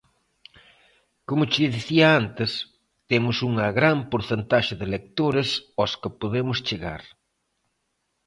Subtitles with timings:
[1.29, 2.51] Como che dicía antes,
[3.09, 7.01] temos unha gran porcentaxe de lectores aos que podemos chegar.